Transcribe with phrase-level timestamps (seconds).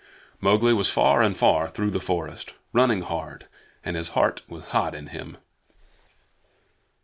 [0.39, 3.45] Mowgli was far and far through the forest, running hard,
[3.85, 5.37] and his heart was hot in him.